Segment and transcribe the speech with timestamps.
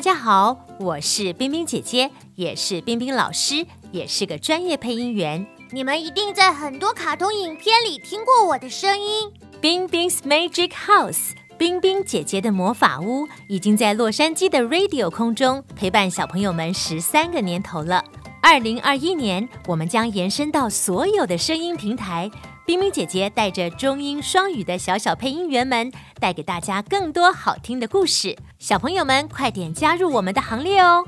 [0.00, 5.46] 大家好，我是冰冰姐姐，也是冰冰老师，也是个专业配音员。
[5.72, 9.30] 你们一定在很多卡通影片里听过我的声音。
[9.60, 18.02] 冰冰 's Magic House，冰冰姐姐的魔法屋，已经在洛杉矶的 Radio 空中陪伴小朋友们十三个年头了。
[18.40, 22.30] 二零二一年，我们将延伸到所有的声音平台。
[22.66, 25.90] 冰冰姐姐带着中英双语的小小配音员们，
[26.20, 28.36] 带给大家更多好听的故事。
[28.58, 31.04] 小朋友们，快点加入我们的行列哦！